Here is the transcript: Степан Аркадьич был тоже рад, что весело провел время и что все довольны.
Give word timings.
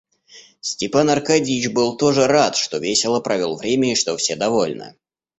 Степан 0.61 1.11
Аркадьич 1.11 1.69
был 1.69 1.95
тоже 1.95 2.25
рад, 2.25 2.55
что 2.55 2.79
весело 2.79 3.19
провел 3.19 3.55
время 3.55 3.91
и 3.91 3.95
что 3.95 4.17
все 4.17 4.35
довольны. 4.35 4.95